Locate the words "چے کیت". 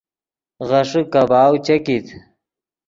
1.65-2.07